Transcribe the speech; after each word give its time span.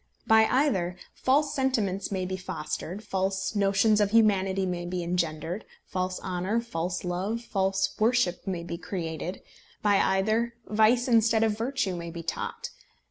By 0.25 0.45
either, 0.45 0.97
false 1.13 1.53
sentiments 1.53 2.11
may 2.11 2.25
be 2.25 2.35
fostered; 2.35 3.03
false 3.03 3.53
notions 3.55 4.01
of 4.01 4.09
humanity 4.09 4.65
may 4.65 4.83
be 4.87 5.03
engendered; 5.03 5.63
false 5.85 6.19
honour, 6.21 6.59
false 6.59 7.03
love, 7.03 7.41
false 7.43 7.93
worship 7.99 8.47
may 8.47 8.63
be 8.63 8.79
created; 8.79 9.43
by 9.83 9.97
either, 9.99 10.55
vice 10.65 11.07
instead 11.07 11.43
of 11.43 11.55
virtue 11.55 11.95
may 11.95 12.09
be 12.09 12.23
taught. 12.23 12.71